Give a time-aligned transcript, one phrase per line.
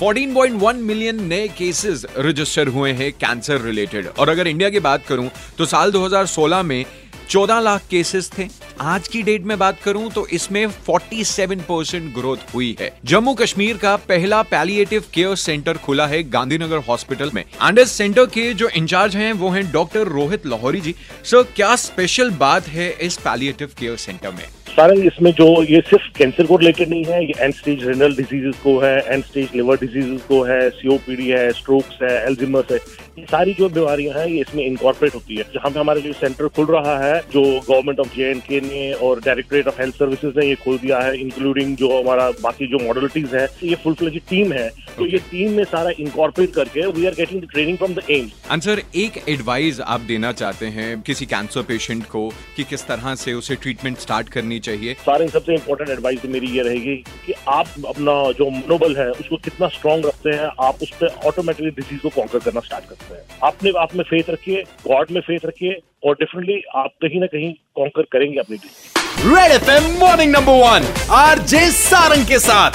[0.00, 5.30] 14.1 million नए cases register हुए हैं कैंसर रिलेटेड और अगर इंडिया की बात करूँ
[5.58, 6.84] तो साल 2016 में
[7.30, 8.46] 14 लाख केसेस थे।
[8.80, 13.76] आज की डेट में बात करूँ तो इसमें 47 परसेंट ग्रोथ हुई है। जम्मू कश्मीर
[13.76, 18.68] का पहला पैलिएटिव केयर सेंटर खुला है गांधीनगर हॉस्पिटल में। एंड इस सेंटर के जो
[18.68, 23.70] इंचार्ज हैं, वो हैं डॉक्टर रोहित लाहौरी जी। सर क्या स्पेशल बात है इस पैलिएटिव
[23.78, 24.46] केयर सेंटर में?
[24.78, 28.60] सारंग इसमें जो, ये सिर्फ़ कैंसर को रिलेटेड नहीं है, ये एंड स्टेज रेनल डिजीजेस
[28.64, 32.78] को है एंड स्टेज लिवर डिजीजेस को है सीओपीडी है स्ट्रोक्स है एल्जिमस है।
[33.26, 36.66] सारी जो बीमारियाँ हैं ये इसमें इनकॉर्पोरेट होती है। जहाँ पे हमारे लिए सेंटर खुल
[36.66, 40.46] रहा है जो गवर्नमेंट ऑफ़ जे एंड के ने और डायरेक्टरेट ऑफ़ हेल्थ सर्विसेज़ ने
[40.46, 44.52] ये खोल दिया है इंक्लूडिंग जो हमारा बाकी जो मॉडलिटीज है ये फुल फ्लेज टीम
[44.52, 48.02] है। तो ये टीम में सारा इनकॉर्पोरेट करके we are getting the training from the
[48.10, 53.14] AIIMS answer एक एडवाइस आप देना चाहते हैं किसी कैंसर पेशेंट को कि किस तरह
[53.14, 54.94] से उसे ट्रीटमेंट स्टार्ट करनी चाहिए?
[55.06, 59.36] सारे सबसे इम्पोर्टेंट एडवाइस तो मेरी ये रहेगी कि आप अपना जो मनोबल है उसको
[59.44, 63.07] कितना स्ट्रांग रखते हैं आप उस पर ऑटोमेटिकली डिज़ीज़ को कॉन्कर करना स्टार्ट करते हैं
[63.44, 67.52] आपने आप में फेथ रखिए गॉड में फेथ रखिए और डेफिनेटली आप कहीं ना कहीं
[67.74, 72.70] कॉन्कर करेंगे अपनी team Red F M morning number one R J Sarang के साथ।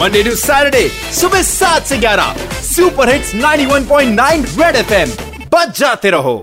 [0.00, 0.88] मंडे टू सैटरडे
[1.20, 5.10] सुबह सात से ग्यारह। Super hits 91.9 Red F M
[5.54, 6.36] बच जाते रहो।